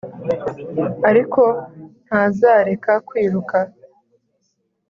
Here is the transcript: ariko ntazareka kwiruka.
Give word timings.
ariko 1.09 1.41
ntazareka 2.05 2.91
kwiruka. 3.07 3.57